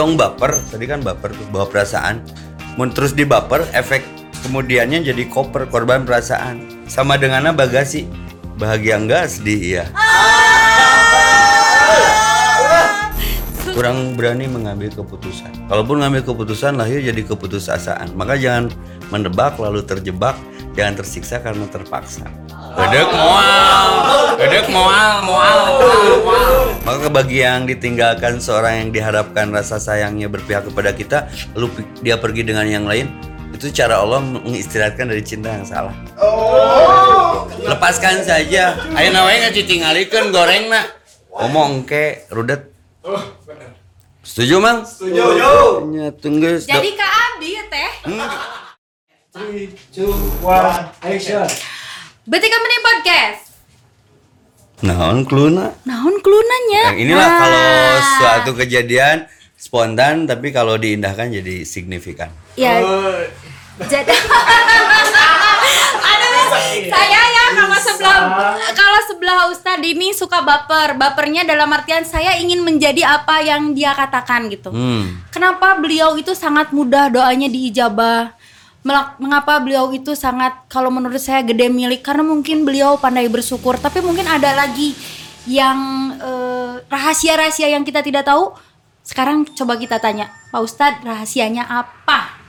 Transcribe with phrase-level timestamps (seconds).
[0.00, 0.56] entong baper.
[0.72, 2.24] Tadi kan baper tuh bawa perasaan.
[2.96, 4.00] Terus di baper efek
[4.48, 6.88] kemudiannya jadi koper korban perasaan.
[6.88, 8.08] Sama dengannya bagasi
[8.56, 9.84] bahagia enggak sedih iya.
[13.76, 15.68] Kurang berani mengambil keputusan.
[15.68, 18.16] Kalaupun ngambil keputusan lahir jadi keputusasaan.
[18.16, 18.72] Maka jangan
[19.12, 20.40] mendebak lalu terjebak
[20.74, 22.26] jangan tersiksa karena terpaksa.
[22.70, 23.88] Gedek moal,
[24.38, 25.58] gedek moal, moal,
[26.22, 26.54] moal.
[26.86, 31.18] Maka bagi yang ditinggalkan seorang yang diharapkan rasa sayangnya berpihak kepada kita,
[31.58, 33.10] lalu dia pergi dengan yang lain,
[33.50, 35.94] itu cara Allah mengistirahatkan dari cinta yang salah.
[36.16, 37.50] Oh.
[37.60, 38.78] Lepaskan saja.
[38.94, 40.86] Ayo nawe nggak tinggalkan goreng nak.
[41.30, 42.70] Oh, Omong ke rudet.
[43.06, 43.20] Oh,
[44.20, 44.84] Setuju, Mang?
[44.84, 45.24] Setuju.
[46.12, 46.50] Setuju.
[46.68, 47.90] Jadi Kak Abi ya, teh.
[48.04, 48.59] Hmm.
[49.30, 51.46] 3, 2, 1, action.
[52.26, 52.48] Berarti
[52.82, 53.62] Podcast.
[54.82, 57.36] Nahon keluna Nahon kelunanya Yang inilah ah.
[57.38, 57.66] kalau
[58.16, 62.34] suatu kejadian spontan Tapi kalau diindahkan jadi signifikan.
[62.58, 62.82] Iya.
[63.86, 64.10] Jadi.
[64.10, 64.14] Jadi
[66.90, 68.18] saya ya kalau sebelah
[68.74, 70.98] kalau sebelah Ustadz ini suka baper.
[70.98, 74.74] Bapernya dalam artian saya ingin menjadi apa yang dia katakan gitu.
[74.74, 75.22] Hmm.
[75.30, 78.39] kenapa beliau itu sangat mudah doanya diijabah?
[78.80, 84.00] Mengapa beliau itu sangat kalau menurut saya gede milik karena mungkin beliau pandai bersyukur tapi
[84.00, 84.96] mungkin ada lagi
[85.44, 85.78] yang
[86.16, 88.56] eh, rahasia-rahasia yang kita tidak tahu.
[89.04, 92.40] Sekarang coba kita tanya, Pak Ustadz rahasianya apa?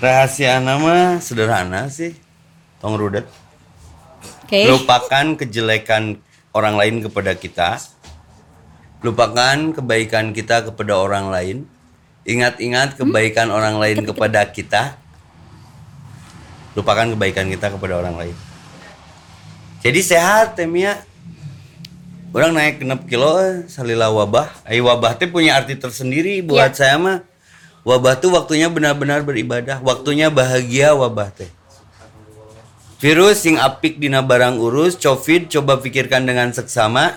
[0.00, 2.16] Rahasia nama sederhana sih.
[2.80, 3.28] Tong rudet.
[4.46, 4.66] Oke.
[4.66, 6.18] Lupakan kejelekan
[6.56, 7.78] orang lain kepada kita.
[9.04, 11.56] Lupakan kebaikan kita kepada orang lain.
[12.24, 14.96] Ingat-ingat kebaikan orang lain kepada kita.
[16.78, 18.36] Lupakan kebaikan kita kepada orang lain.
[19.80, 21.02] Jadi sehat temia.
[22.30, 24.62] Orang naik genep kilo eh, salila wabah.
[24.62, 27.18] Ai wabah teh punya arti tersendiri buat saya mah.
[27.80, 31.48] Wabah tuh waktunya benar-benar beribadah, waktunya bahagia wabah teh.
[33.00, 37.16] Virus sing apik dina barang urus, covid coba pikirkan dengan seksama,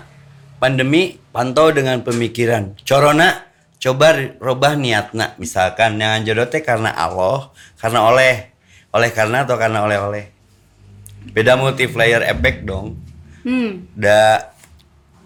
[0.56, 2.72] pandemi pantau dengan pemikiran.
[2.88, 3.44] Corona
[3.76, 8.53] coba robah niatna, misalkan yang jodoh teh karena Allah, karena oleh,
[8.94, 10.30] oleh karena atau karena oleh-oleh.
[11.34, 12.94] Beda multiplayer efek dong.
[13.42, 13.90] Hmm.
[13.98, 14.54] Da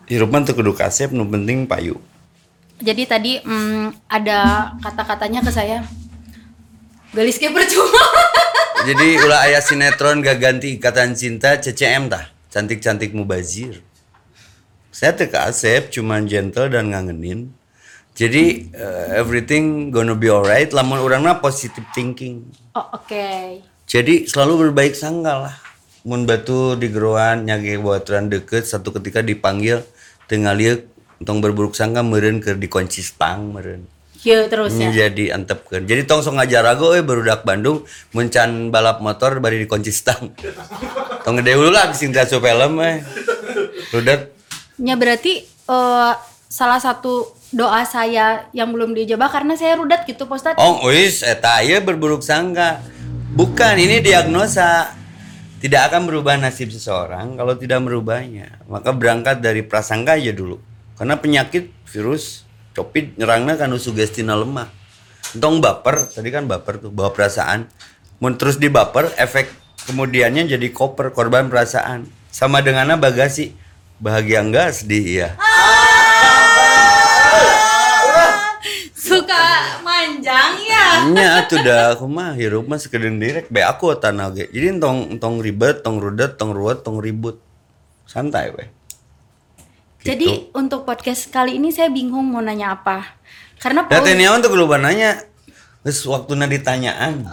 [0.08, 2.00] hirup mah teu kudu kasep, nu penting payu.
[2.80, 5.84] Jadi tadi mm, ada kata-katanya ke saya.
[7.12, 8.04] Galis kayak percuma.
[8.88, 13.82] Jadi ulah ayah sinetron gak ganti ikatan cinta CCM tah cantik-cantik mubazir.
[14.94, 17.50] Saya teh ke Asep cuman gentle dan ngangenin.
[18.18, 20.74] Jadi eh, everything gonna be alright.
[20.74, 22.50] Lamun orangnya positive thinking.
[22.74, 23.62] Oh, oke.
[23.86, 25.54] Jadi selalu berbaik sangka lah.
[26.02, 29.86] Mun batu di geruan nyage baturan deket satu ketika dipanggil
[30.26, 30.90] tengah liuk
[31.22, 33.86] tong berburuk sangka meren ke dikunci stang meren.
[34.26, 34.90] Ya terus ya.
[34.90, 35.86] Jadi antepkeun.
[35.86, 40.34] Jadi tong sok ngajar rago euy barudak Bandung mencan balap motor bari dikunci stang.
[41.22, 42.98] tong gede dulu lah sing film eh.
[43.94, 44.34] Rudet
[44.82, 46.12] Ya berarti eh,
[46.50, 50.60] salah satu doa saya yang belum dijabah karena saya rudat gitu, Pak.
[50.60, 52.80] Oh, wis eta ieu berburuk sangka.
[53.32, 54.92] Bukan, ini diagnosa.
[55.58, 58.62] Tidak akan merubah nasib seseorang kalau tidak merubahnya.
[58.70, 60.62] Maka berangkat dari prasangka aja dulu.
[60.94, 62.46] Karena penyakit virus
[62.78, 64.70] covid nyerangnya kan sugestina lemah.
[65.34, 67.66] Entong baper, tadi kan baper tuh, bawa perasaan.
[68.22, 69.50] Mun terus di baper, efek
[69.90, 72.06] kemudiannya jadi koper, korban perasaan.
[72.30, 73.52] Sama dengannya bagasi.
[73.98, 75.28] Bahagia enggak, sedih iya.
[75.34, 75.67] Suka
[80.28, 80.86] manjang ya.
[81.08, 84.44] Nya atuh dah aku mah hirup mah sekedar direk be aku tanah ge.
[84.52, 87.40] Jadi entong entong ribet, tong rudet, tong ruwet, tong ribut.
[88.04, 88.68] Santai weh.
[90.04, 90.14] Gitu.
[90.14, 93.16] Jadi untuk podcast kali ini saya bingung mau nanya apa.
[93.58, 95.24] Karena Pak Da teh naon tuh lupa nanya.
[95.82, 97.24] Geus waktuna ditanyaan.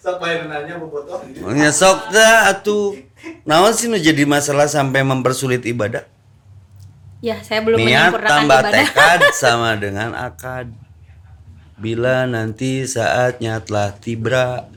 [0.00, 1.20] Sok bayar nanya bobotoh.
[1.52, 2.96] Nya sok dah atuh.
[3.46, 6.15] Naon sih nu jadi masalah sampai mempersulit ibadah?
[7.24, 8.72] Ya saya belum Niat tambah ibadah.
[8.92, 10.72] tekad sama dengan akad.
[11.76, 14.68] Bila nanti saatnya telah tibra.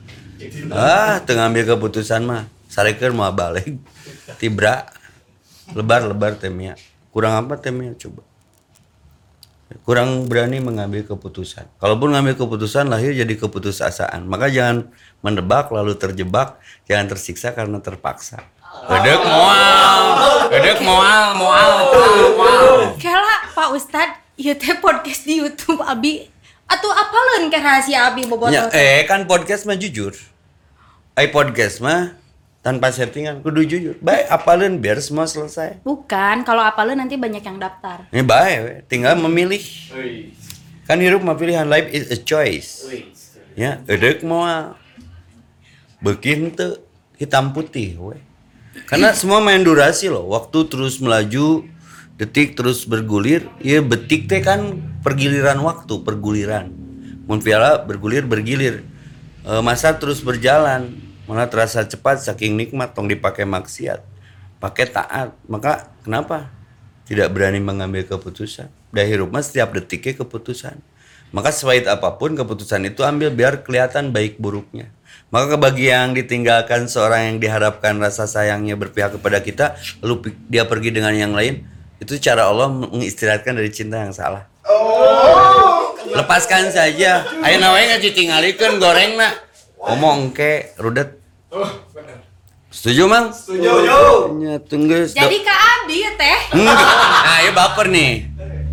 [0.72, 2.44] Ah, tengah ambil keputusan mah.
[2.68, 3.80] Sarekeun mau balik.
[4.36, 4.84] Tibra.
[5.72, 6.76] Lebar-lebar temnya.
[7.10, 8.22] Kurang apa temnya coba?
[9.86, 11.78] Kurang berani mengambil keputusan.
[11.78, 14.26] Kalaupun ngambil keputusan lahir jadi keputusasaan.
[14.26, 14.90] Maka jangan
[15.22, 16.58] mendebak lalu terjebak,
[16.90, 18.42] jangan tersiksa karena terpaksa.
[18.80, 20.02] Gedek moal,
[20.48, 21.72] gedek moal, moal,
[22.32, 22.68] moal.
[22.96, 26.24] Kela Pak Ustadz, ieu teh podcast di YouTube Abi.
[26.64, 28.54] Atuh apaleun ke rahasia Abi bobotoh.
[28.54, 30.16] Ya, eh kan podcast mah jujur.
[31.12, 32.16] Ai podcast mah
[32.60, 37.40] tanpa settingan kudu jujur baik apalin biar semua selesai Bukan, kalau apa lu nanti banyak
[37.40, 38.04] yang daftar.
[38.12, 38.72] ini baik we.
[38.84, 39.64] tinggal memilih
[40.84, 42.84] kan hidup mah pilihan life is a choice
[43.56, 44.44] ya edek mau
[46.04, 46.84] bikin tuh
[47.16, 48.20] hitam putih we.
[48.86, 50.30] Karena semua main durasi loh.
[50.30, 51.66] Waktu terus melaju
[52.20, 56.70] detik terus bergulir ya betik teh kan pergiliran waktu perguliran.
[57.26, 58.86] Mun piala bergulir bergilir.
[59.42, 60.94] E, masa terus berjalan
[61.26, 64.02] malah terasa cepat saking nikmat tong dipakai maksiat
[64.62, 65.34] pakai taat.
[65.50, 66.50] Maka kenapa?
[67.10, 68.70] Tidak berani mengambil keputusan.
[68.94, 70.78] Dah hirup mah setiap detiknya keputusan.
[71.34, 74.90] Maka sewait apa pun keputusan itu ambil biar kelihatan baik buruknya
[75.30, 79.66] maka bagi yang ditinggalkan seorang yang diharapkan rasa sayangnya berpihak kepada kita
[80.02, 81.62] lalu dia pergi dengan yang lain
[82.02, 84.46] itu cara Allah mengistirahatkan dari cinta yang salah
[86.10, 89.34] lepaskan saja ayo nawanya nggak ditinggalkan goreng nak
[89.78, 91.16] ngomong ke rudet
[91.50, 92.22] Oh, benar.
[92.70, 93.74] setuju mang Setuju.
[94.38, 96.38] Ya, tunggu Jadi Kak Abdi ya teh.
[96.54, 96.78] Enggak.
[96.78, 98.29] Nah, ya baper nih.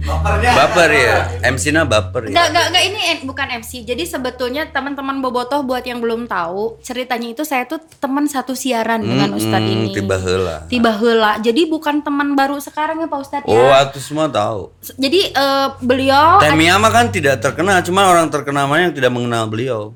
[0.08, 0.52] Bapernya.
[0.56, 1.18] Baper ya.
[1.44, 2.50] MC-nya baper Enggak, ya.
[2.50, 3.72] enggak, enggak ini eh, bukan MC.
[3.84, 9.04] Jadi sebetulnya teman-teman Bobotoh buat yang belum tahu, ceritanya itu saya tuh teman satu siaran
[9.04, 9.92] dengan Ustadz Hmm, ini.
[9.92, 10.58] Tiba heula.
[10.66, 11.36] Tiba heula.
[11.38, 13.84] Jadi bukan teman baru sekarang ya Pak Ustadz Oh, ya.
[13.84, 14.72] aku semua tahu.
[14.96, 19.46] Jadi eh, beliau Teh Mia mah kan tidak terkenal, cuma orang terkenal yang tidak mengenal
[19.46, 19.92] beliau.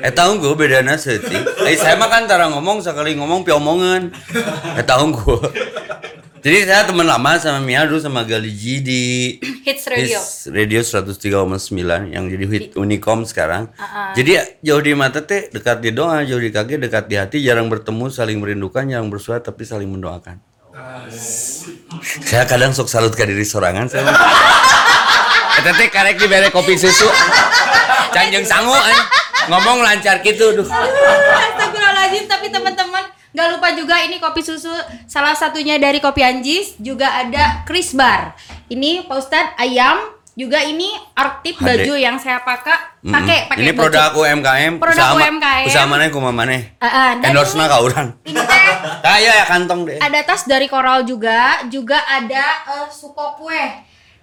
[0.00, 1.36] Eh tahu gue bedanya setik.
[1.60, 4.08] Eh saya mah kan tara ngomong sekali ngomong piomongan.
[4.74, 5.38] Eh tahu gue.
[6.38, 9.02] Jadi saya teman lama sama Mia dulu sama Galiji di
[9.66, 10.18] Hits Radio.
[10.22, 13.74] Hits Radio 103,9 yang jadi hit Unicom sekarang.
[13.74, 14.14] Uh-uh.
[14.14, 17.66] Jadi jauh di mata teh, dekat di doa, jauh di kaki, dekat di hati, jarang
[17.66, 20.38] bertemu, saling merindukan, jarang bersuara tapi saling mendoakan.
[22.22, 24.06] Saya kadang sok salut ke diri sorangan saya.
[25.58, 27.10] Eta teh karek dibere kopi susu.
[28.14, 29.00] Canjeng sangu eh.
[29.50, 30.68] ngomong lancar gitu duh.
[30.70, 32.87] Astagfirullahaladzim tapi teman-teman
[33.30, 34.72] nggak lupa juga ini kopi susu
[35.04, 38.32] salah satunya dari kopi Anjis juga ada Chris Bar
[38.66, 40.00] ini Pak Ustadz ayam
[40.32, 41.82] juga ini artip Hade.
[41.82, 43.10] baju yang saya pakai Mm-mm.
[43.10, 43.80] pakai pakai Ini baju.
[43.80, 44.72] produk UMKM.
[44.78, 45.66] Produk usaha UMKM.
[45.66, 46.62] Usaha mana kumaha maneh?
[46.78, 48.08] Ah, ah, dan Endorse ini- ka urang.
[48.22, 48.66] ini teh
[49.02, 49.98] Kayak ya kantong deh.
[49.98, 53.64] ada tas dari Coral juga juga ada eh, suko kue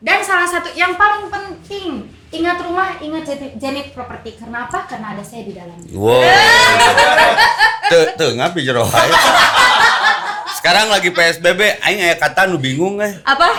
[0.05, 3.25] dan salah satu yang paling penting ingat rumah ingat
[3.57, 6.21] Janit Property karena apa karena ada saya di dalamnya Wow.
[8.17, 8.85] Tuh, ngapi jero.
[10.57, 13.17] Sekarang lagi PSBB, aing aya kata nu bingung eh.
[13.21, 13.49] apa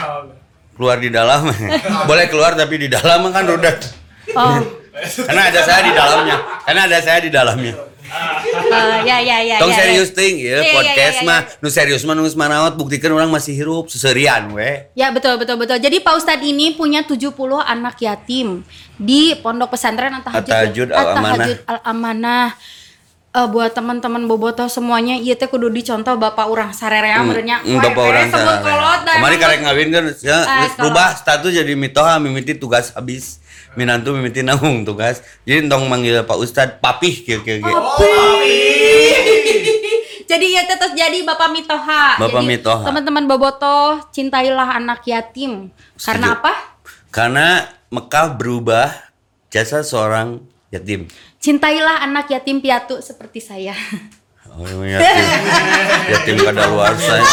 [0.74, 1.46] Keluar di dalam.
[2.10, 3.78] Boleh keluar tapi di dalam kan rudet.
[4.34, 4.58] oh
[5.24, 6.36] Karena ada saya di dalamnya.
[6.66, 7.74] Karena ada saya di dalamnya.
[8.06, 10.16] Eh, ya ya ya Tong ya, serius ya.
[10.16, 13.28] ting, ya Iya, iya, podcast iya, iya, mah nu serius mah nu manaot buktikan orang
[13.28, 14.86] masih hirup seserian we.
[14.94, 15.78] Ya betul betul betul.
[15.78, 18.62] Jadi Pak Ustadz ini punya 70 anak yatim
[18.96, 21.32] di Pondok Pesantren At-Tahajud At-Tahajud Al-Amanah.
[21.34, 22.46] At-Tahajud Al-Amanah.
[23.36, 27.60] Eh, buat teman-teman bobotoh semuanya ieu teh kudu dicontoh Bapak urang sarerea benernya.
[27.60, 29.14] Hmm, Bapak orang dah.
[29.20, 30.72] Kemarin karek ngawin kan ya, Ah, sekolah.
[30.80, 33.44] berubah status jadi mitoha mimiti tugas habis.
[33.76, 35.20] Minantu mimiti nanggung tugas.
[35.44, 37.80] Jadi tong manggil Pak Ustad papih kieu kieu kieu.
[40.26, 42.18] Jadi ya tetap jadi Bapak Mitoha.
[42.18, 42.82] Bapak Jadi, Mitoha.
[42.82, 45.70] Teman-teman bobotoh cintailah anak yatim.
[45.94, 46.38] Karena Setuju.
[46.42, 46.52] apa?
[47.14, 47.46] Karena
[47.94, 48.90] Mekah berubah
[49.48, 50.42] jasa seorang
[50.74, 51.06] yatim.
[51.38, 53.78] Cintailah anak yatim piatu seperti saya.
[54.56, 55.24] Oh, yatim.
[56.12, 57.24] yatim kada luar saya.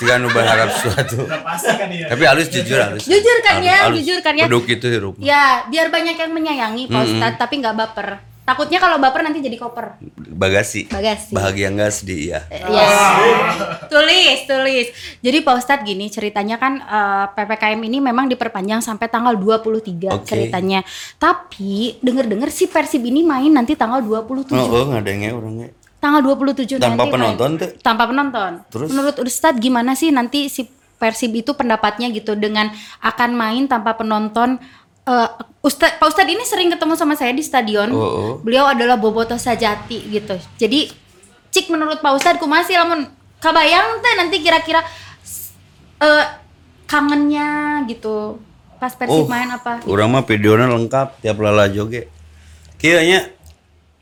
[0.00, 2.08] Siga nu berharap pasti kan dia.
[2.08, 3.04] Tapi halus jujur halus.
[3.04, 4.00] Jujur kan ya, Halus.
[4.00, 4.48] jujur kan ya.
[4.48, 5.14] Beduk itu hirup.
[5.20, 7.04] Ya, biar banyak yang menyayangi Pak.
[7.04, 8.08] Ustadz, tapi nggak baper.
[8.40, 10.00] Takutnya kalau baper nanti jadi koper.
[10.16, 10.90] Bagasi.
[10.90, 11.36] Bagasi.
[11.36, 12.40] Bahagia enggak sedih ya.
[12.50, 12.88] Ya.
[13.86, 14.90] Tulis, tulis.
[15.22, 20.26] Jadi Pak Ustadz gini ceritanya kan eh, PPKM ini memang diperpanjang sampai tanggal 23 Oke.
[20.26, 20.82] ceritanya.
[21.20, 24.50] Tapi denger-dengar si Persib ini main nanti tanggal 27.
[24.56, 25.68] Oh, oh ngadenge orangnya.
[26.00, 27.70] Tanggal 27 Tanpa nanti penonton tuh?
[27.84, 28.50] Tanpa penonton.
[28.72, 28.88] Terus?
[28.88, 30.64] Menurut Ustadz gimana sih nanti si
[30.96, 34.60] Persib itu pendapatnya gitu dengan akan main tanpa penonton
[35.10, 35.28] Eh,
[35.60, 37.88] Ustadz, Pak Ustadz ini sering ketemu sama saya di stadion.
[37.92, 38.32] Oh, oh.
[38.40, 40.36] Beliau adalah bobotoh sajati gitu.
[40.60, 40.92] Jadi
[41.50, 43.08] cik menurut Pak Ustadz kumaha sih lamun
[43.42, 44.84] kabayang teh nanti kira-kira
[46.00, 46.24] eh
[46.86, 48.38] kangennya gitu
[48.78, 49.84] pas Persib main apa?
[49.84, 52.08] Orang mah videonya lengkap tiap lala joge.
[52.80, 53.28] Kiranya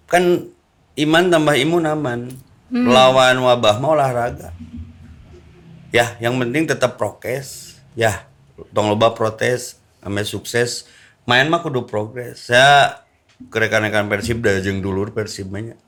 [0.07, 0.51] kan
[0.99, 2.21] iman tambah imun aman.
[2.69, 2.87] Hmm.
[2.91, 4.53] Lawan wabah mau olahraga.
[5.89, 7.81] Ya, yang penting tetap prokes.
[7.97, 8.29] Ya,
[8.77, 10.85] tong loba protes, ame sukses.
[11.25, 12.53] Main mah kudu progres.
[12.53, 13.05] Saya
[13.49, 15.81] kerekan-rekan Persib dari jeung dulur Persib banyak.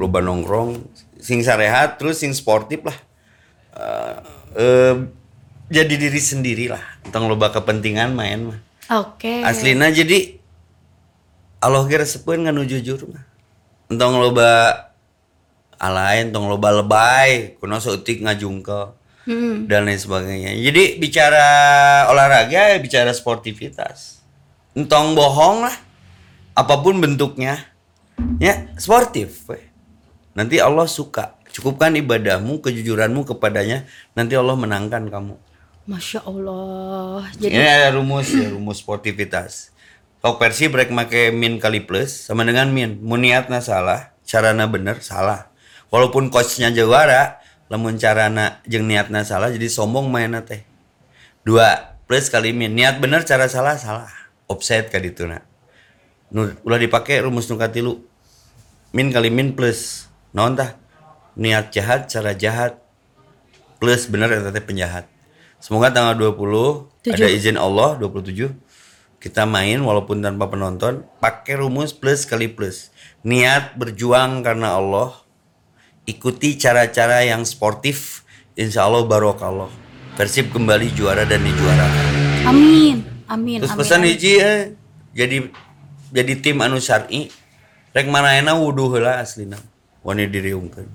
[0.00, 0.82] Loba nongkrong,
[1.20, 2.98] sing sarehat terus sing sportif lah.
[3.76, 4.16] Eh,
[4.56, 4.94] eh,
[5.68, 6.82] jadi diri sendiri lah.
[7.12, 8.58] Tong loba kepentingan main mah.
[9.04, 9.44] Oke.
[9.44, 10.40] Aslina jadi
[11.60, 13.33] Allah ge resepkeun nganu jujur mah.
[13.94, 14.74] Entong loba
[15.78, 18.94] alain tong loba lebay kuno seutik ngajungkel
[19.30, 19.70] Mm-mm.
[19.70, 20.50] dan lain sebagainya.
[20.58, 21.46] Jadi bicara
[22.10, 24.18] olahraga ya bicara sportivitas.
[24.74, 25.76] Entong bohong lah
[26.58, 27.62] apa pun bentuknya.
[28.42, 29.46] Ya sportif
[30.34, 31.38] nanti Allah suka.
[31.54, 33.86] Cukupkan ibadahmu kejujuranmu kepadanya
[34.18, 35.38] nanti Allah menangkan kamu.
[35.86, 37.30] Masya Allah.
[37.38, 39.73] Jadi ini ada rumus ya rumus sportivitas
[40.24, 42.96] kalau Persib rek make min kali plus sama dengan min.
[43.04, 45.52] Mun niatna salah carana bener salah.
[45.92, 50.64] Walaupun coachnya juara lamun carana jeung niatna salah jadi sombong mainna teh.
[51.44, 52.72] Dua plus kali min.
[52.72, 54.08] Niat bener cara salah salah.
[54.48, 55.44] Offset ka dituna
[56.32, 58.00] nu ulah dipake rumus nu katilu.
[58.96, 60.08] Min kali min plus.
[60.32, 60.72] Naon tah?
[61.36, 62.80] Niat jahat cara jahat.
[63.76, 65.04] Plus bener eta teh penjahat.
[65.60, 68.63] Semoga tanggal 20 ada izin Allah 27
[69.24, 72.92] kita main walaupun tanpa penonton pakai rumus plus kali plus.
[73.24, 75.16] Niat berjuang karena Allah.
[76.04, 78.28] Ikuti cara-cara yang sportif.
[78.54, 79.66] Insya Allah barokallah
[80.14, 82.96] Persib kembali juara dan dijuarakan amin.
[83.26, 83.58] Amin.
[83.58, 83.80] terus amin.
[83.82, 84.76] pesan hiji eh,
[85.16, 85.50] jadi
[86.14, 87.32] jadi tim anu syar'i
[87.96, 89.58] rek manaena wudu heula aslina.
[90.04, 90.86] Wani diriungkeun.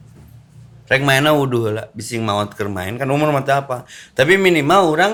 [0.88, 3.84] Rek mainna wudu heula bising maot keur main kan umur mata apa.
[4.16, 5.14] Tapi minimal orang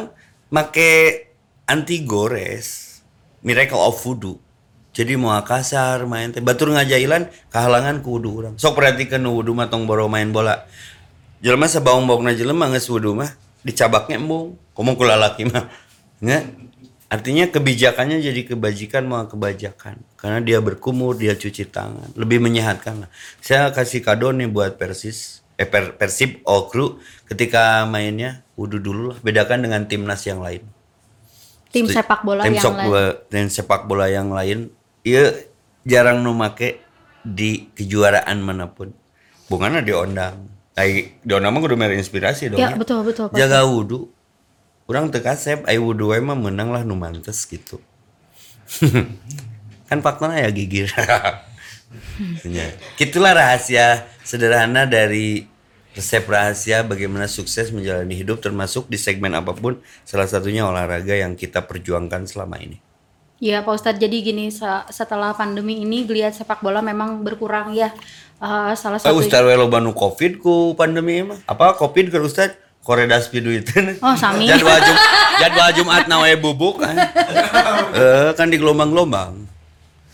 [0.54, 1.32] make
[1.66, 2.85] anti gores
[3.46, 4.42] miracle of wudu.
[4.96, 6.42] Jadi mau kasar main teh.
[6.42, 8.56] Batur ngajailan kehalangan ku wudu urang.
[8.58, 10.66] Sok perhatikan nu wudu mah tong boro main bola.
[11.46, 13.30] Jelema sabaung-baungna jelema geus wudu mah
[13.62, 15.70] dicabaknya embung komo ku lalaki mah.
[16.26, 16.48] Nya
[17.12, 20.02] artinya kebijakannya jadi kebajikan mau kebajakan.
[20.18, 22.16] Karena dia berkumur dia cuci tangan.
[22.18, 23.10] Lebih menyehatkan lah.
[23.44, 29.20] Saya kasih kado nih buat persis eh per, persib crew ketika mainnya wudu dulu lah.
[29.20, 30.64] Bedakan dengan timnas yang lain
[31.76, 32.88] Tim sepak bola tim yang lain.
[32.88, 34.72] bola tim sepak bola yang lain.
[35.04, 35.36] Iya
[35.84, 36.80] jarang nu make
[37.22, 38.96] di kejuaraan mana pun.
[39.52, 40.48] Bukan diondang.
[40.72, 43.36] Kayak diondang mah kudu mere inspirasi dong Ya, betul, betul, Pak.
[43.40, 44.12] jaga wudhu
[44.92, 47.80] orang teu kasep ai wudhu we mah menang lah nu mantes gitu.
[49.92, 50.88] Kan faktanya ya gigir.
[52.44, 52.76] Ya.
[53.00, 55.48] Gitulah rahasia sederhana dari
[55.96, 61.40] resep rahasia bagaimana sukses menjalani hidup termasuk di segmen apa pun salah satunya olahraga yang
[61.40, 62.78] kita perjuangkan selama ini.
[63.40, 67.92] Ya Pak Ustadz, jadi gini se- setelah pandemi ini geliat sepak bola memang berkurang ya.
[68.40, 71.40] Eh, salah Eh satu Ustaz we loba nu covid ku pandemi mah.
[71.48, 72.56] Apa covid ke Ustaz?
[72.86, 73.74] Koredas pidu itu.
[73.98, 74.46] Oh, sami.
[74.46, 74.98] Jadwal Jum
[75.42, 76.96] jadwal Jumat nawe bubuk kan.
[77.96, 79.45] Eh kan di gelombang-gelombang.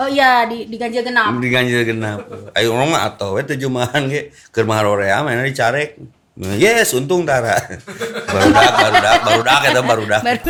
[0.01, 1.37] Oh iya di di ganjil genap.
[1.37, 2.25] Di ganjil genap.
[2.57, 6.01] Ayo orang mah atau we tujuan ge keur maharorea mana dicarek.
[6.57, 7.53] Yes, untung tara.
[8.25, 10.21] Barudak, barudak, barudak eta barudak.
[10.25, 10.49] Baru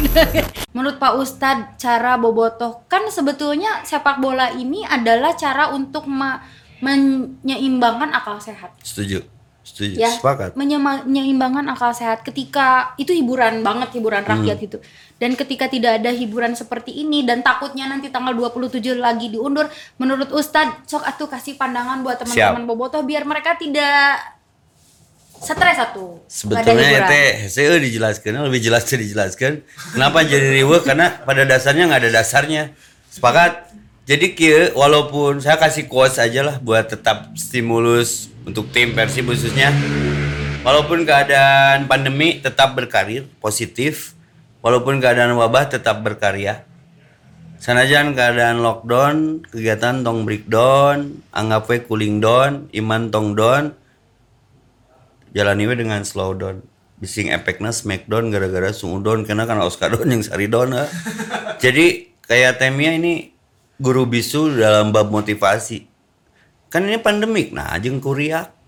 [0.72, 6.08] Menurut Pak Ustadz, cara bobotoh kan sebetulnya sepak bola ini adalah cara untuk
[6.79, 8.72] menyeimbangkan akal sehat.
[8.79, 9.41] Setuju.
[9.72, 9.96] Setuju.
[9.96, 10.51] Ya, Sepakat.
[10.60, 14.66] menyeimbangkan akal sehat ketika itu hiburan banget hiburan rakyat Hmm.
[14.68, 14.78] gitu.
[15.16, 20.28] Dan ketika tidak ada hiburan seperti ini dan takutnya nanti tanggal 27 lagi diundur, menurut
[20.30, 24.20] Ustadz sok atuh kasih pandangan buat teman-teman bobotoh biar mereka tidak
[25.42, 26.22] stres satu.
[26.28, 29.62] Sebetulnya ya teh saya dijelaskan lebih jelas dijelaskan.
[29.94, 30.82] Kenapa jadi riwe?
[30.84, 32.63] Karena pada dasarnya nggak ada dasarnya.
[33.10, 33.70] Sepakat.
[34.01, 39.70] Jadi kia, walaupun saya kasih quotes aja lah buat tetap stimulus untuk tim Persib khususnya.
[40.62, 44.14] Walaupun keadaan pandemi tetap berkarir positif.
[44.62, 46.70] Walaupun keadaan wabah tetap berkarya.
[47.62, 53.78] Sanajan keadaan lockdown, kegiatan tong breakdown, anggap we cooling down, iman tong down,
[55.32, 56.66] jalani we dengan slow down
[57.02, 60.76] bising efeknya smackdown gara-gara down karena kan Oscar down yang sari down
[61.58, 63.34] jadi kayak Temia ini
[63.82, 65.90] guru bisu dalam bab motivasi
[66.72, 67.51] kan ini pandemik.
[67.51, 68.62] Nah ajeng kuriak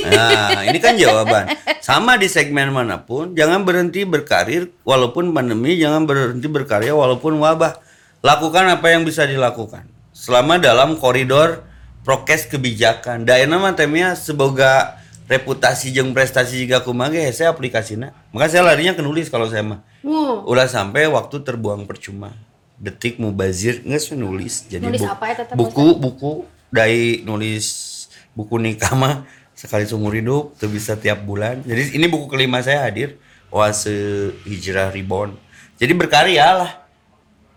[0.00, 1.52] nah ini kan jawaban.
[1.84, 7.80] Sama di segmen mana pun jangan berhenti berkarir walaupun pandemi jangan berhenti berkarya walaupun wabah.
[8.20, 9.88] Lakukan apa yang bisa dilakukan.
[10.12, 11.64] Selama dalam koridor
[12.04, 13.24] prokes kebijakan.
[13.24, 18.98] Daerah mah temnya semoga reputasi jeng prestasi juga kumaha ge saya aplikasinya maka saya larinya
[18.98, 19.80] ke nulis kalau saya mah.
[20.00, 20.48] Wow.
[20.48, 22.32] ulah sampai waktu terbuang percuma.
[22.80, 26.32] Detik mubazir nggak nulis jadi Nulis bu- apa ya, buku buku
[26.70, 27.90] dari nulis
[28.34, 31.60] buku nikah mah sekali seumur hidup tuh bisa tiap bulan.
[31.66, 33.20] Jadi ini buku kelima saya hadir
[33.52, 35.36] oase hijrah reborn.
[35.76, 36.72] Jadi berkarya lah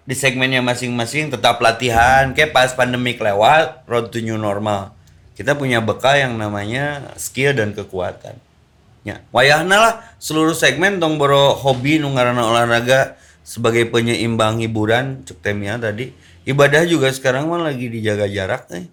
[0.03, 2.36] di segmennya masing-masing tetap latihan.
[2.36, 4.91] Kayak pas pandemik lewat road to new normal.
[5.34, 8.36] Kita punya bekal yang namanya skill dan kekuatan.
[9.03, 13.15] Ya wayahna lah seluruh segmen tong boro hobi nu ngaranna olahraga
[13.48, 15.24] sebagai penyeimbang hiburan.
[15.24, 15.43] Cek
[15.79, 16.12] tadi
[16.43, 18.88] ibadah juga sekarang mah lagi dijaga jarak eh.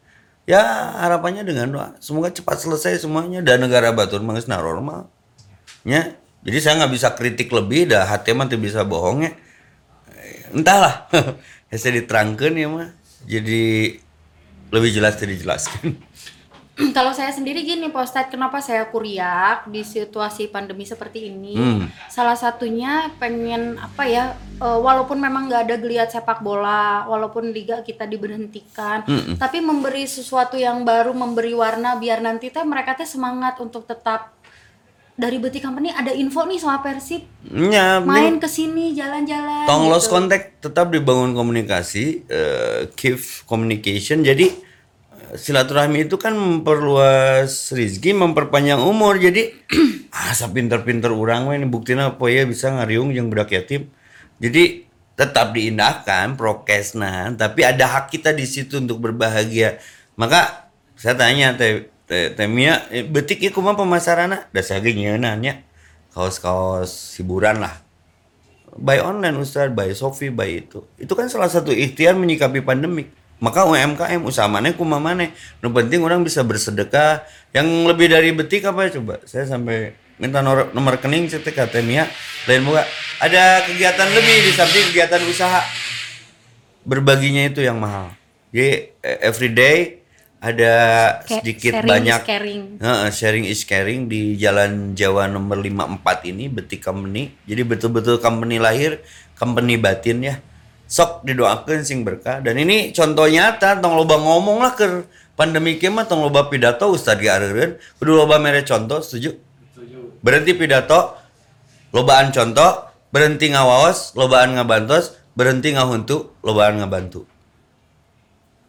[0.50, 0.62] Ya
[0.98, 1.88] harapannya dengan doa.
[2.02, 5.06] Semoga cepat selesai semuanya dan negara batur mangis normal.
[5.86, 9.32] Ya jadi saya nggak bisa kritik lebih dah hati mah bisa bohong ya.
[10.18, 11.06] Eh, entahlah
[11.70, 12.90] ya saya diterangkan ya mah.
[13.30, 13.94] Jadi
[14.74, 16.09] lebih jelas dijelaskan
[16.96, 21.54] kalau saya sendiri gini Pak Ustadz, kenapa saya kuriak di situasi pandemi seperti ini?
[21.56, 21.84] Hmm.
[22.08, 24.24] Salah satunya pengen apa ya,
[24.60, 29.36] eh, walaupun memang nggak ada geliat sepak bola, walaupun liga kita diberhentikan, Mm-mm.
[29.36, 34.40] tapi memberi sesuatu yang baru, memberi warna biar nanti teh mereka teh semangat untuk tetap
[35.20, 39.68] dari Beti Company ada info nih sama Persib ya main ke sini jalan-jalan.
[39.68, 40.16] Tong lost gitu.
[40.16, 44.24] contact tetap dibangun komunikasi, eh, keep communication.
[44.24, 44.69] Jadi
[45.36, 49.18] silaturahmi itu kan memperluas rezeki, memperpanjang umur.
[49.18, 49.50] Jadi
[50.30, 53.90] asa pinter-pinter orang ini buktinya apa ya bisa ngariung yang budak yatim.
[54.40, 59.76] Jadi tetap diindahkan prokesna, tapi ada hak kita di situ untuk berbahagia.
[60.16, 64.48] Maka saya tanya teh teh teh Mia, eh, betik ieu kumaha pemasaranna?
[64.48, 65.68] Da saya ge nyeunannya.
[66.16, 67.90] Kaos-kaos hiburan lah
[68.76, 70.86] by online Ustaz, by Sofi, by itu.
[71.00, 73.10] Itu kan salah satu ikhtiar menyikapi pandemik.
[73.40, 75.32] Maka UMKM usaha mana kuma mana.
[75.64, 77.24] Nu penting orang bisa bersedekah.
[77.56, 79.18] Yang lebih dari betik apa ya coba?
[79.24, 82.04] Saya sampai minta nomor, nomor rekening ke Temia.
[82.44, 82.84] Lain moga
[83.18, 85.64] ada kegiatan lebih di samping kegiatan usaha.
[86.84, 88.12] Berbaginya itu yang mahal.
[88.52, 90.00] Jadi eh, everyday
[90.40, 90.74] ada
[91.28, 92.62] sedikit sharing is banyak caring.
[92.80, 97.36] Heeh, sharing is caring di Jalan Jawa nomor 54 ini Betik Company.
[97.44, 99.04] Jadi betul-betul company lahir,
[99.36, 100.34] company batin ya.
[100.90, 105.06] Sok didoakan sing berkah dan ini contoh nyata tong loba ngomong lah ke
[105.38, 109.38] pandemi kieu mah tong loba pidato Ustaz diareureun kudu loba mere contoh setuju?
[110.20, 111.16] Berhenti pidato,
[111.96, 117.24] lobaan contoh, berhenti ngawaos, lobaan ngabantos, berhenti ngahuntu, lobaan ngabantu.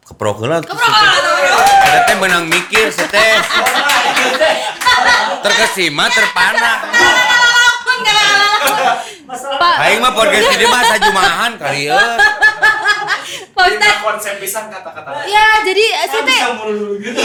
[0.07, 0.63] Keprokeun lah.
[0.63, 3.43] Ada teh benang mikir setes.
[5.43, 6.71] Terkesima terpana.
[9.61, 12.01] Pak, Aing mah podcast ini mah sajumahan kali ya.
[13.53, 13.67] Pak
[14.01, 15.23] konsep pisan kata-kata.
[15.29, 16.41] ya jadi saya teh
[16.99, 17.19] gitu.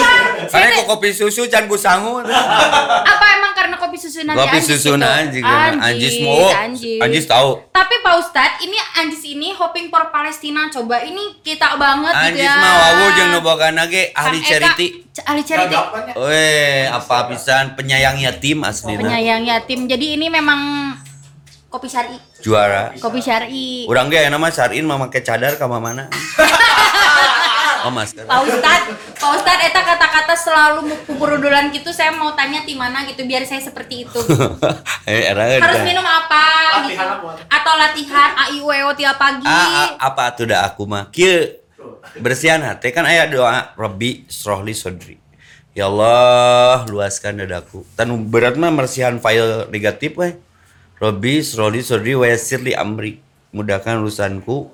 [0.52, 2.20] Karena kok kopi susu can ku sangu.
[2.22, 5.06] apa emang karena kopi susu nanti Kopi anjis susu gitu?
[5.06, 5.44] anjing.
[5.44, 6.46] Anjis anjis mau.
[6.52, 7.00] anjis.
[7.00, 7.50] Anjis tahu.
[7.72, 12.48] tapi Pak Ustadz ini anjis ini hoping for Palestina coba ini kita banget gitu Anjis
[12.48, 14.86] ya mah wawu jeung nu boga ge ahli charity.
[15.24, 16.12] Ahli charity Gagapannya.
[16.12, 19.00] Weh, apa pisan penyayang yatim aslinya.
[19.00, 20.92] penyayang yatim jadi ini memang
[21.68, 22.94] kopi syari Juara.
[22.98, 26.08] kopi syari Urang ge nama Sarin mah make cadar ka mana?
[27.86, 28.26] Oh masker.
[28.26, 33.22] Pak Ustadz, Pak Ustadz, eta kata-kata selalu pupurudulan gitu, saya mau tanya di mana gitu,
[33.22, 34.18] biar saya seperti itu.
[35.06, 36.42] Eh, era Harus minum apa?
[36.82, 37.46] Latihan gitu.
[37.46, 39.46] Atau latihan AIWO tiap pagi.
[39.46, 41.62] Ah, ah, apa tuh dah aku mah kieu
[42.18, 45.14] bersihan hati kan aya doa Rabbi srohli sodri
[45.76, 50.32] ya Allah luaskan dadaku tan berat mah mersihan file negatif weh
[50.96, 53.20] Rabbi srohli sodri wa yassir li amri.
[53.52, 54.72] Mudahkan urusanku.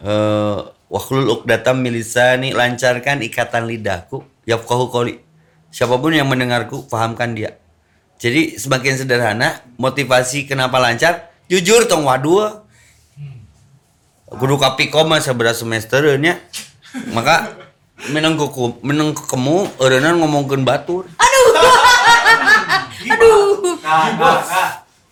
[0.00, 0.58] Eh
[0.90, 4.26] wakhlul uqdatam milisani lancarkan ikatan lidahku.
[4.46, 5.22] Yafqahu qoli
[5.70, 7.54] siapa pun yang mendengarku pahamkan dia.
[8.20, 11.30] Jadi semakin sederhana motivasi kenapa lancar?
[11.46, 12.66] Jujur tong waduh
[14.30, 16.38] kudu kapiko mah sebelas semester nya
[17.10, 17.50] maka
[18.14, 21.10] menang kuku menang kemu eureunna ngomongkeun batur.
[21.18, 21.42] Aduh.
[23.80, 24.70] Nah, nah, nah.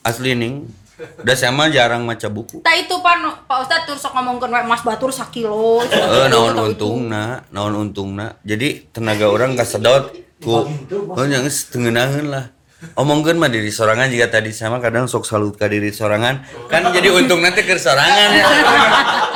[0.09, 0.65] Asli ning
[0.99, 2.67] udah sama jarang maca buku.
[2.67, 5.79] Nah itu Pak, Pak Ustadz terus sok ngomongkeun we Mas Batur sakilo.
[5.87, 10.11] eh naon untungna naon untungna jadi tenaga orang kasedot
[10.43, 10.67] ku
[11.15, 12.51] oh yang setengeunaheun lah.
[12.95, 16.47] Omongkeun mah diri sorangan jika tadi sama kadang sok salut ka diri sorangan.
[16.71, 18.45] Kan jadi untung nanti ke sorangan ya.
[18.47, 18.63] Teh?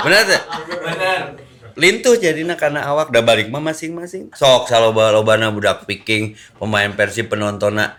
[0.07, 0.27] Bener.
[1.73, 4.31] lintuh jadinya karena awak dah balik mah masing-masing.
[4.37, 7.97] Sok saloba lobana budak piking pemain Persib penontonnya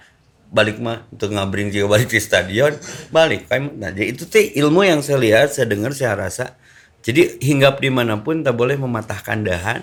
[0.53, 2.77] balik mah untuk ngabring juga balik di stadion
[3.09, 3.49] balik.
[3.49, 6.53] Nah jadi itu teh ilmu yang saya lihat saya dengar saya rasa.
[7.03, 9.81] Jadi hinggap di mana pun tak boleh mematahkan dahan.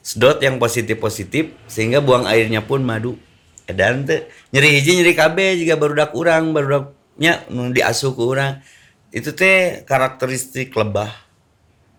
[0.00, 3.18] Sedot yang positif positif sehingga buang airnya pun madu.
[3.66, 8.62] Dan teh nyeri hiji nyeri KB jika barudak urang barudaknya nu diasuh ke urang.
[9.10, 11.10] Itu teh karakteristik lebah.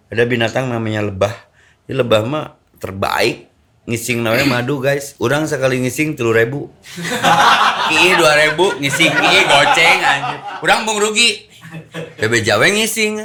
[0.07, 1.35] Ada binatang namanya lebah.
[1.85, 3.51] Ini lebah mah terbaik.
[3.83, 5.19] Ngising namanya madu guys.
[5.19, 6.71] Orang sekali ngising telur ribu
[7.89, 10.39] kii dua ribu ngising kii goceng anjir.
[10.61, 11.49] Orang bung rugi.
[12.19, 13.19] Bebe jawa ngising.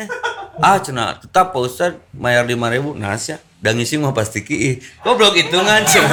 [0.59, 5.39] Ah cina tetap pak ustad bayar lima ribu nasi dan ngising mah pasti kii goblok
[5.39, 6.09] hitungan cina.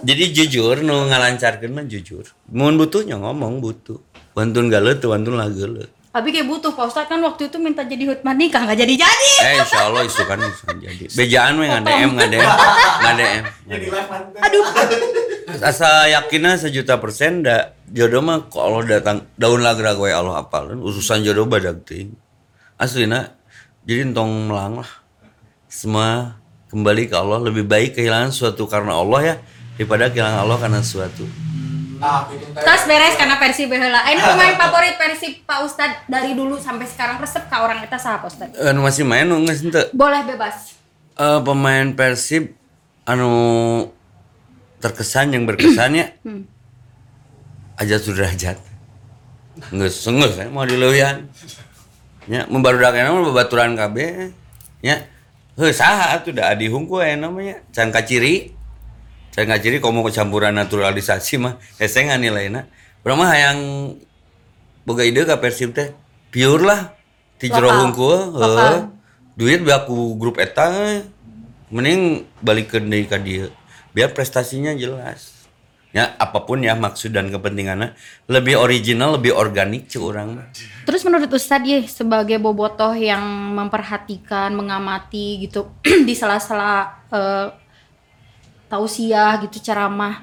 [0.00, 2.24] Jadi jujur nu ngalancarkeun mah jujur.
[2.50, 4.00] Mun butuhnya ngomong butuh.
[4.32, 8.02] Wantun galet wantun lah geuleuh Abi kayak butuh Pak Ustadz kan waktu itu minta jadi
[8.10, 9.32] hutman nikah nggak jadi-jadi.
[9.46, 11.04] Eh insya Allah isu kan isu jadi.
[11.06, 12.50] Bejaan we nggak DM nggak DM
[12.98, 13.44] nggak DM.
[13.70, 13.86] Jadi.
[14.42, 14.64] Aduh.
[15.62, 20.74] Asa yakinnya sejuta persen dah jodoh mah kok Allah datang daun lagra gue Allah apal
[20.74, 22.18] urusan jodoh badak ting.
[22.74, 23.30] Aslina
[23.86, 24.90] jadi entong melang lah.
[25.70, 26.42] Semua
[26.74, 29.34] kembali ke Allah lebih baik kehilangan suatu karena Allah ya
[29.78, 31.49] daripada kehilangan Allah karena suatu.
[32.00, 32.64] Nah, teh.
[32.64, 34.00] Tas beres karena versi behela.
[34.08, 38.24] Ini pemain favorit versi Pak Ustadz dari dulu sampai sekarang resep ke orang kita saha
[38.24, 38.56] Pak Ustadz?
[38.56, 39.84] Eh, nu masih main nu geus henteu?
[39.92, 40.80] Boleh bebas.
[41.20, 42.56] Eh, pemain Persib
[43.04, 43.30] anu
[44.80, 46.48] terkesan yang berkesannya Hmm.
[47.76, 48.56] aja sudrajat
[49.68, 51.28] nggak ngeus ya mau dileuyan
[52.24, 53.96] nya membarudak nama babaturan KB
[54.80, 55.04] nya
[55.60, 58.56] heuh saha atuh da adi hungku aya namanya can kaciri
[59.30, 62.66] can kaciri komo kecampuran naturalisasi mah hesengan nilainya.
[63.06, 63.60] Urang mah hayang
[64.84, 65.94] boga ide ka Persib teh?
[66.30, 66.94] Pure lah
[67.40, 68.92] ti jero hungkul heuh
[69.34, 70.68] duit baku grup eta
[71.00, 71.02] eh.
[71.72, 73.48] mending balikeun deui ka dieu
[73.96, 75.40] biar prestasinya jelas.
[75.90, 77.98] Ya apa pun ya maksud dan kepentingannya
[78.30, 80.38] lebih original lebih organik cuy orang.
[80.86, 83.22] Terus menurut Ustadz ya sebagai bobotoh yang
[83.58, 85.66] memperhatikan, mengamati gitu
[86.06, 87.46] di sela-sela eh,
[88.70, 90.22] tausiah gitu ceramah,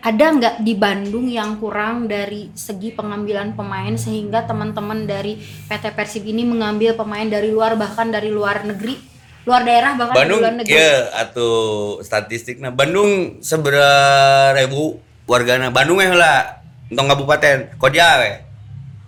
[0.00, 5.36] ada nggak di Bandung yang kurang dari segi pengambilan pemain sehingga teman-teman dari
[5.68, 8.96] PT Persib ini mengambil pemain dari luar bahkan dari luar negeri,
[9.44, 10.72] luar daerah bahkan Bandung dari luar negeri.
[10.78, 10.94] ya
[11.28, 11.52] atau
[12.00, 18.50] statistiknya Bandung seberapa ribu wargana Bandung eh lah entong kabupaten kodia we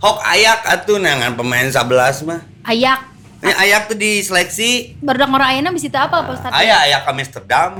[0.03, 2.43] hok ayak atuh nangan pemain 11 mah.
[2.67, 3.07] Ayak,
[3.43, 6.55] ayak tuh diseleksi baru orang ayana bisa apa Pak Ustadz?
[6.55, 7.73] Ayah ayak ke Amsterdam.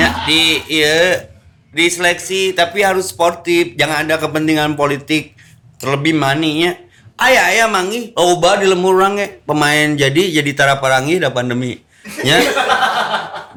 [0.00, 1.30] ya di iya
[1.70, 5.38] diseleksi tapi harus sportif, jangan ada kepentingan politik
[5.78, 6.74] terlebih maninya.
[7.18, 9.28] Ayah ayah mangi loba di lemur orang ya.
[9.42, 11.78] pemain jadi jadi tara parangi da pandemi.
[12.22, 12.38] Ya.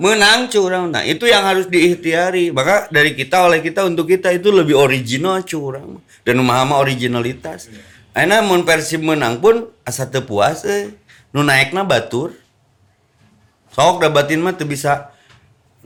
[0.01, 0.89] Menang curang.
[0.89, 2.49] Nah, itu yang harus diikhtiari.
[2.49, 7.69] Maka dari kita oleh kita untuk kita itu lebih original curang dan memahami originalitas.
[8.11, 10.91] Aina mun Persib menang pun asa teu puas eh.
[11.31, 12.35] Nu naekna batur.
[13.71, 15.15] Sok da batin mah teu bisa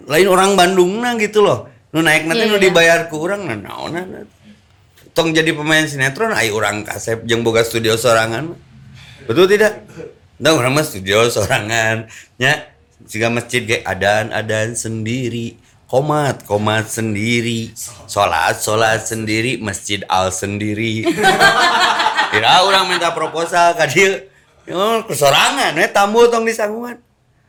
[0.10, 1.70] lain orang Bandung gitu loh.
[1.94, 2.64] Nu naik nanti Iya, nu iya.
[2.66, 4.26] dibayar ku urang nah naonan.
[5.16, 8.58] Tong jadi pemain sinetron ai urang kasep jeung boga studio sorangan.
[9.30, 9.86] Betul tidak?
[10.36, 12.12] Nah, orang mah studio sorangan.
[12.36, 12.68] Ya,
[13.08, 15.56] jika masjid ge adan-adan sendiri.
[15.86, 17.72] Komat, komat sendiri.
[18.10, 19.62] Sholat, sholat sendiri.
[19.62, 21.06] Masjid al sendiri.
[22.36, 24.28] Kira orang minta proposal ka dieu.
[24.67, 27.00] Yo, kesorangan, we tamu tong disangguan.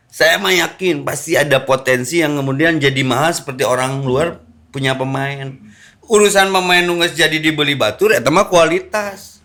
[0.06, 4.38] Saya mah yakin pasti ada potensi yang kemudian jadi mahal seperti orang luar
[4.70, 5.58] punya pemain.
[6.06, 9.42] Urusan pemain nunggu jadi dibeli batur eta mah kualitas.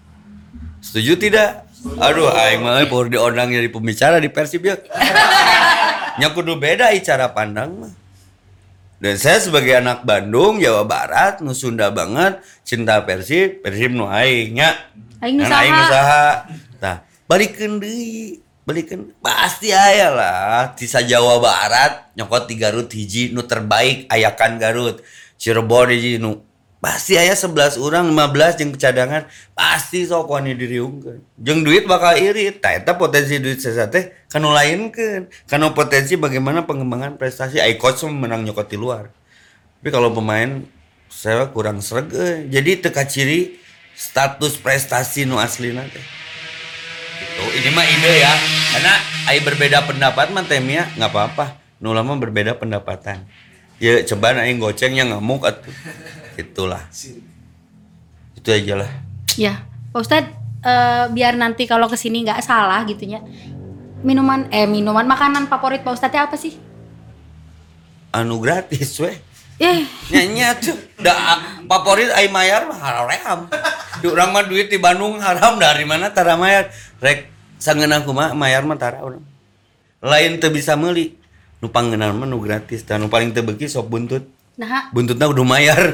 [0.84, 1.65] Setuju tidak?
[1.97, 4.77] Aduh, aing mah baru diundang jadi pembicara di Persib ya.
[6.21, 8.00] Nya kudu beda cara pandang mah.
[9.01, 14.61] Dan saya sebagai anak Bandung, Jawa Barat, nu Sunda banget, cinta Persib, Persib nu aing
[14.61, 14.77] nya.
[15.17, 15.73] Aing Kan aing saha?
[15.73, 16.27] nu saha.
[16.77, 18.45] Tah, balikeun deui.
[18.61, 20.77] Balikeun pasti aya lah.
[20.77, 25.01] Tisa Jawa Barat nyokot di Garut hiji nu terbaik ayakan Garut.
[25.33, 26.45] Cirebon hiji nu
[26.82, 29.30] pasti aya 11 orang 15 jeung cadangan.
[29.54, 31.22] Pasti sok wani diriungkeun.
[31.38, 32.60] Jeung duit bakal irit.
[32.60, 35.30] Eta potensi duit saya teh kanu lainkeun.
[35.46, 37.62] Kanu potensi bagaimana pengembangan prestasi.
[37.62, 39.13] Ai coach menang nyokot di luar.
[39.80, 40.65] Tapi kalau pemain
[41.08, 42.50] saya kurang sereg euy.
[42.50, 43.62] jadi teka ciri
[43.94, 46.06] status prestasi nu aslina teh.
[47.22, 47.44] Gitu.
[47.62, 48.34] Ini mah ide ya.
[48.74, 48.94] Karena
[49.30, 51.62] ai berbeda pendapat mah nggak apa-apa.
[51.78, 53.26] Nu berbeda pendapatan
[53.82, 55.74] ya coba gocengnya ngamuk atuh
[56.38, 56.86] itulah.
[58.38, 58.89] Itu aja lah.
[59.36, 63.26] Ya, Pak Ustadz, eh, biar nanti kalau ke sini nggak salah gitunya.
[64.06, 66.72] Minuman, eh minuman, makanan favorit Pak Ustadz apa sih?
[68.12, 69.17] anu gratis weh.
[69.62, 71.13] Eh, nyanyi tuh da
[71.70, 73.46] favorit ai mayar mah haram
[74.02, 75.62] di urang mah duit di Bandung haram.
[75.62, 76.74] Dari mana tara mayar?
[76.98, 77.30] Rek
[77.62, 78.34] sangeuna kumaha?
[78.34, 79.24] Mayar mah tara urang.
[80.02, 81.13] Lain teu bisa meuli
[81.62, 84.26] nu pangeunaan mah nu gratis dan nu paling teu beuki sok buntut.
[84.58, 85.93] Nah buntutnya udah mayar.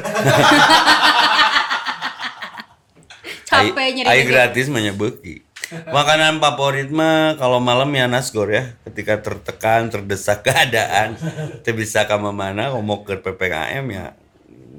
[3.48, 4.28] Capek Ai- nyari ai duit.
[4.32, 5.44] gratis mah nya beuki.
[5.68, 11.12] Makanan favorit mah kalau malam ya nasgor ya ketika tertekan terdesak keadaan
[11.60, 14.16] teu bisa ka mana ngomong ke PPKM ya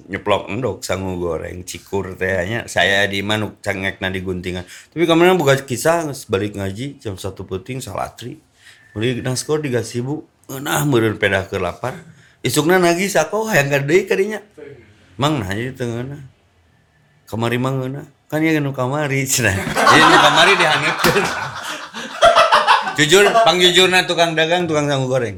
[0.09, 2.65] nyeplok endok sangu goreng cikur teh nya.
[2.65, 4.65] Saya di manuk cangekna di guntingan.
[4.65, 8.41] Tapi kemarin buka kisah balik ngaji jam satu puting salatri.
[8.97, 10.25] Beli nasgor di gasibu
[10.57, 11.93] nah meureun pedah ke lapar
[12.41, 14.41] isukna nagih sako hayang gede kadinya.
[15.21, 16.25] Mang nah jadi tengahna
[17.29, 19.53] kamari mang ngeuna kan ya nu kamari cenah.
[19.53, 21.25] Jadi nu kamari dihangatkeun
[22.99, 25.37] jujur pang jujurna tukang dagang tukang sanggu goreng.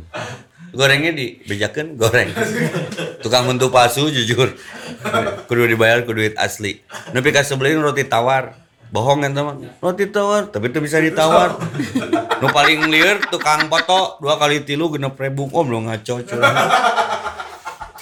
[0.71, 2.31] Gorengnya dibejakeun goreng.
[3.19, 4.55] Tukang untuk palsu jujur.
[5.51, 6.79] Kudu dibayar ku duit asli.
[7.11, 8.60] Nepi ka sebelin roti tawar
[8.91, 11.55] bohong kan teman roti tawar tapi itu bisa ditawar
[12.43, 16.55] nu paling liar tukang foto dua kali tilu genep ribu om lo ngaco curang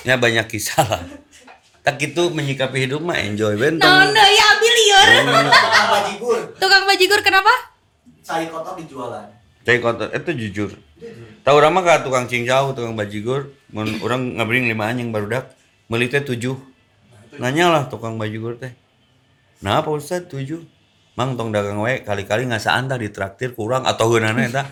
[0.01, 1.03] ya banyak kisah lah
[1.85, 5.07] tak itu menyikapi hidup mah enjoy benteng Nah, nah ya ambil liur.
[5.49, 6.39] Tukang bajigur.
[6.59, 7.53] Tukang bajigur kenapa?
[8.21, 9.25] Cari kotor dijualan.
[9.65, 10.71] Cai kotor itu jujur.
[11.41, 15.55] Tahu orang mah ka tukang cincau, tukang bajigur, mun orang ngabring lima anjing barudak,
[15.87, 16.59] meuli teh tujuh.
[17.39, 18.75] Nanya lah tukang bajigur teh.
[19.63, 20.61] Nah, Pak Ustad tujuh.
[21.19, 24.63] Mang tong dagang we kali-kali ngasaan tah ditraktir kurang atau heunana eta.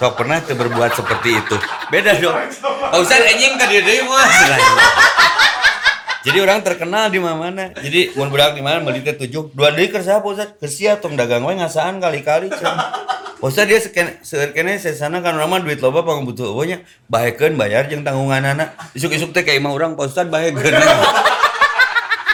[0.00, 1.60] Sok pernah teu berbuat seperti itu.
[1.92, 2.40] Beda dong.
[2.88, 4.24] Pak Ustad anjing ka dieu mah.
[6.24, 7.68] Jadi orang terkenal di mana-mana.
[7.76, 9.52] Jadi mun budak di mana meuli teh tujuh.
[9.52, 10.48] Dua deui keur saha Pak Ustad?
[10.56, 10.72] Keur
[11.04, 12.48] tong dagang we ngasaan kali-kali
[13.44, 16.80] Ustad dia seken seueur kene sesana kan urang mah duit loba pang butuh eueuhnya.
[17.12, 18.72] Bahekeun bayar jeung tanggunganana.
[18.96, 20.72] Isuk-isuk teh ka imah urang Pak Ustad bahekeun.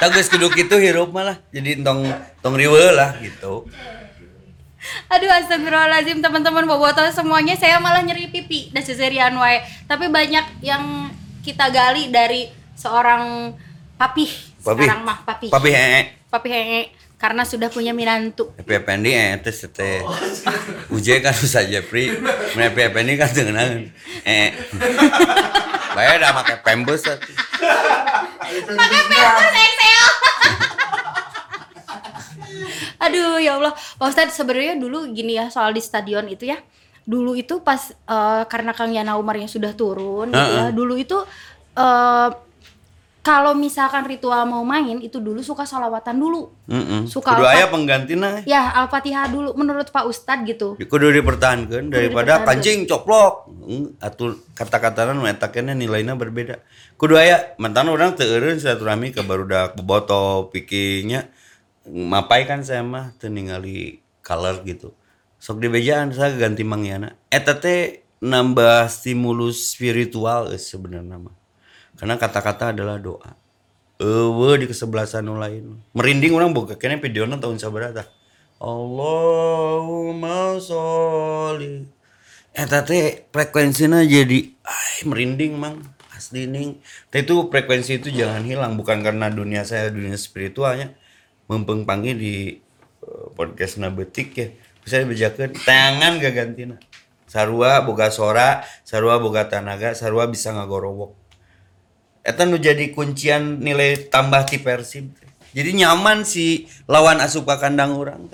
[0.01, 1.37] Tak geus kudu kitu hirup mah lah.
[1.53, 2.09] Jadi tong
[2.41, 3.69] tong riweuh lah gitu.
[5.13, 9.61] Aduh astagfirullahaladzim teman-teman bobotoh semuanya saya malah nyeri pipi dan seserian wae.
[9.85, 11.13] Tapi banyak yang
[11.45, 13.53] kita gali dari seorang
[14.01, 14.33] papih
[14.65, 14.89] Papih.
[14.89, 15.53] sekarang mah papih.
[15.53, 16.05] Papi heeh.
[16.33, 16.83] Papih hehe
[17.21, 18.49] karena sudah punya minantu.
[18.57, 20.01] Happy Effendi eh teh teh.
[20.89, 22.17] Uje kan usah Jepri.
[22.57, 23.93] Mun Happy Effendi kan tengenang.
[24.25, 24.57] Eh.
[25.93, 27.35] Bae dah make pembes atuh.
[28.73, 30.09] Pakai pempes Excel.
[33.01, 36.57] Aduh ya Allah, Pak Ustadz sebenarnya dulu gini ya soal di stadion itu ya.
[37.05, 40.73] Dulu itu pas eh, karena Kang Yana Umarnya sudah turun gitu ya.
[40.73, 41.21] Dulu itu
[41.77, 42.29] eh
[43.21, 46.49] kalau misalkan ritual mau main itu dulu suka salawatan dulu.
[46.73, 47.05] Heeh.
[47.05, 47.53] Suka Kudu apa?
[47.53, 48.41] aya penggantina.
[48.49, 50.81] Ya Al-Fatihah dulu menurut Pak Ustadz gitu.
[50.81, 52.49] kudu dipertahankan daripada dipertahankan.
[52.49, 53.53] kancing coplok
[54.01, 56.65] atuh kata-katana nu eta keneh nilainya berbeda
[56.97, 61.29] kudu aya mantan orang teu eureun silaturahmi ke barudak boboto pikingnya
[61.87, 64.97] mapai kan saya mah teu ningali color gitu
[65.37, 71.40] sok dibejaan saya ganti mangyana eta teh nambah stimulus spiritual geus sebenarnya mah
[72.01, 73.37] karena kata-kata adalah doa
[74.01, 78.09] Eueuh di kesebelasan lain merinding orang boga kene videona tahun sabaraha tah
[78.61, 82.01] Allahumma sholli
[82.51, 85.79] Eta teh frekuensinya jadi ay merinding mang
[86.11, 86.83] asli ning.
[87.09, 90.99] Teh itu frekuensi itu jangan hilang bukan karena dunia saya dunia spiritualnya
[91.47, 92.59] mempeng panggil di
[93.07, 94.49] eh, podcast betik ya.
[94.83, 96.77] Bisa dibejakeun tangan gagantina.
[97.31, 101.20] Sarua boga sora, sarua boga tanaga, sarua bisa ngagorowok.
[102.21, 105.09] Eta nu jadi kuncian nilai tambah ti Persib.
[105.51, 108.29] Jadi nyaman si lawan asup ka kandang orang.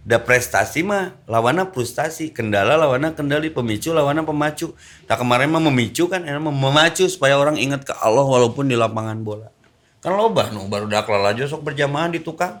[0.00, 4.74] Da prestasi mah lawannya frustasi, kendala lawannya kendali, pemicu lawannya pemacu.
[5.06, 9.22] Nah kemarin mah memicu kan, enak memacu supaya orang ingat ke Allah walaupun di lapangan
[9.22, 9.54] bola.
[10.00, 12.58] Kan loba nu baru dak lalajo sok berjamaah di tukang,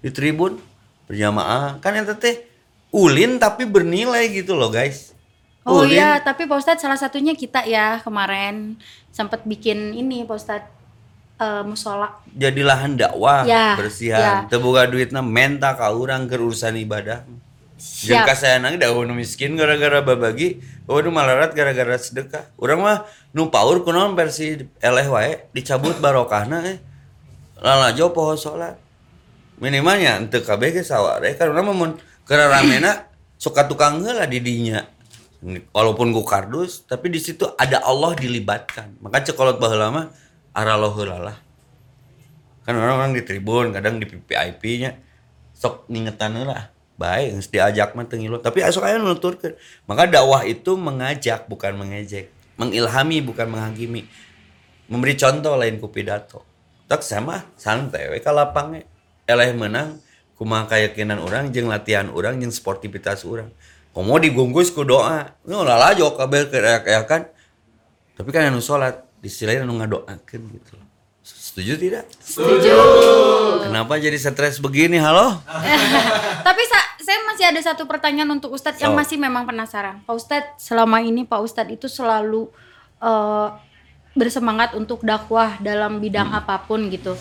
[0.00, 0.56] di tribun
[1.10, 1.82] berjamaah.
[1.82, 2.46] Kan eta teh
[2.94, 5.12] ulin tapi bernilai gitu loh guys.
[5.68, 6.00] Oh Ulin.
[6.00, 8.80] iya, tapi Pak Ustadz salah satunya kita ya kemarin
[9.12, 10.70] sempat bikin ini Pak Ustadz
[11.36, 12.08] eh, musola.
[12.32, 14.34] jadi lahan dakwah Ya, bersihan ya.
[14.48, 17.22] teu boga duitna menta ka urang keur urusan ibadah
[17.78, 20.58] jeung kasayanang daun nu miskin gara-gara babagi
[20.90, 26.58] oh nu malarat gara-gara sedekah urang mah nu paur kunaon versi eleh wae dicabut barokahna
[26.66, 26.78] eh
[27.58, 28.74] lalajo poho salat
[29.58, 31.90] minimalnya teu kabeh ge saware kan urang mah mun
[32.26, 34.82] keur ramena suka tukang heula di dinya
[35.70, 38.98] walaupun ku kardus tapi di situ ada Allah dilibatkan.
[38.98, 40.06] Maka cekolot baheula mah
[40.54, 41.36] araloh heula lah.
[42.66, 44.98] Kan orang-orang di tribun kadang di VIP nya
[45.54, 49.54] sok ngingetan lah baik diajak mah teu ngilu tapi esok aya nuturkeun.
[49.86, 52.34] Maka dakwah itu mengajak bukan mengejek.
[52.58, 54.10] Mengilhami bukan menghakimi.
[54.90, 56.42] Memberi contoh lain ku pidato.
[56.88, 58.82] Tak sama santai we ka lapangnya
[59.28, 60.00] eleh menang
[60.40, 63.52] kumaha keyakinan orang jeung latihan orang jeung sportivitas orang
[63.98, 67.26] komo digunggus ku doa nu lalajo kabeh kereak-keakan
[68.14, 70.86] tapi kan anu salat di sisi lain anu ngadoakeun gitu loh
[71.20, 72.78] setuju tidak Setuju.
[73.58, 74.96] Kenapa jadi stres begini?
[74.96, 75.42] Halo?
[76.46, 80.00] Tapi sa- saya masih ada satu pertanyaan untuk Ustadz yang masih memang penasaran.
[80.06, 82.48] Pak Ustadz selama ini Pak Ustadz itu selalu
[82.98, 83.48] eh,
[84.14, 86.38] bersemangat untuk dakwah dalam bidang Hmm.
[86.38, 87.12] apa pun gitu.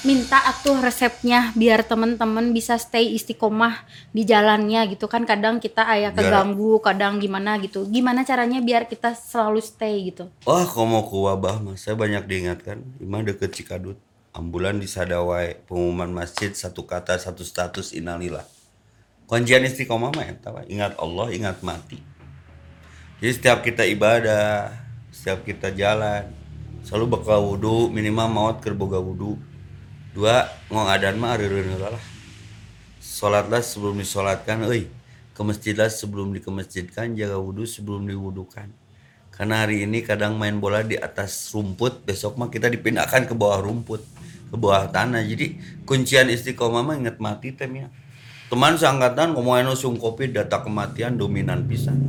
[0.00, 3.84] Minta atuh resepnya biar teman-teman bisa stay istiqomah
[4.16, 5.28] di jalannya gitu kan.
[5.28, 7.84] Kadang kita ayah keganggu, kadang gimana gitu.
[7.84, 10.32] Gimana caranya biar kita selalu stay gitu?
[10.48, 12.80] Wah, kalau mau ke wabah mah saya banyak diingatkan.
[12.96, 14.00] Imah deket Cikadut.
[14.30, 18.46] ambulan di sadawai pengumuman masjid satu kata satu status inalillah
[19.26, 20.62] kuncian istiqomah mah we.
[20.70, 21.98] ingat Allah ingat mati
[23.18, 24.70] jadi setiap kita ibadah
[25.10, 26.30] setiap kita jalan
[26.86, 29.34] selalu bakal wudhu minimal maut keur boga wudhu
[30.10, 32.04] dua ngongadan mah areureun heula lah
[33.20, 34.88] Sholatlah sebelum disolatkan, euy.
[35.36, 38.72] Ke masjidlah sebelum dikemasjidkan, jaga wudhu sebelum diwudukan.
[39.28, 43.60] Karena hari ini kadang main bola di atas rumput, besok mah kita dipindahkan ke bawah
[43.60, 44.00] rumput,
[44.48, 45.20] ke bawah tanah.
[45.20, 47.92] Jadi kuncian istiqomah mah inget mati temnya.
[48.48, 52.00] Teman seangkatan ngomongin usung kopi data kematian dominan pisan.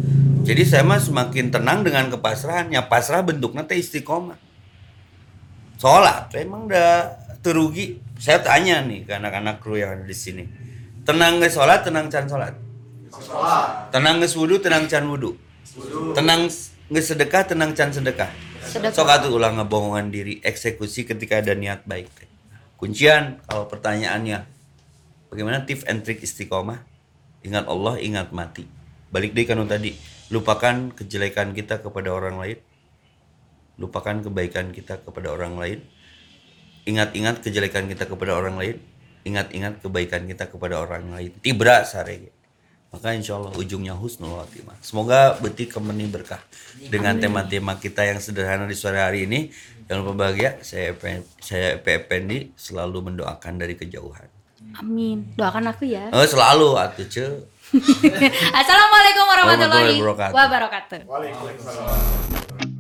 [0.48, 2.72] Jadi saya mah semakin tenang dengan kepasrahan.
[2.72, 4.40] Ya pasrah bentuknya teh istiqomah.
[5.76, 8.00] Sholat emang udah terugi.
[8.22, 10.46] Saya tanya nih ke anak-anak kru yang ada di sini.
[11.02, 12.54] Tenang nggak sholat, tenang can sholat.
[13.90, 15.36] Tenang nggak wudhu, tenang can wudhu.
[16.14, 16.48] Tenang
[16.88, 18.30] nggak sedekah, tenang can sedekah.
[18.62, 18.94] Sedekah.
[18.94, 22.08] Sok atuh ulang ngebohongan diri, eksekusi ketika ada niat baik.
[22.78, 24.46] Kuncian kalau pertanyaannya,
[25.34, 26.86] bagaimana tips and trick istiqomah?
[27.42, 28.70] Ingat Allah, ingat mati.
[29.10, 29.98] Balik deh kanu tadi,
[30.30, 32.58] lupakan kejelekan kita kepada orang lain.
[33.82, 35.80] Lupakan kebaikan kita kepada orang lain.
[36.86, 38.78] Ingat-ingat kejelekan kita kepada orang lain.
[39.22, 41.32] Ingat-ingat kebaikan kita kepada orang lain.
[41.42, 42.34] Tibra sarege.
[42.92, 44.76] Maka insya Allah ujungnya husnul khotimah.
[44.84, 46.44] Semoga beti kemeni berkah
[46.92, 49.48] dengan tema-tema kita yang sederhana di sore hari ini.
[49.88, 50.60] Jangan lupa bahagia.
[50.60, 51.04] Saya EP,
[51.40, 51.80] saya
[52.60, 54.28] selalu mendoakan dari kejauhan.
[54.76, 55.24] Amin.
[55.40, 56.12] Doakan aku ya.
[56.12, 57.26] Oh selalu atuh ce.
[58.60, 59.96] Assalamualaikum warahmatullahi
[60.36, 61.00] wabarakatuh.
[61.08, 62.71] Waalaikumsalam.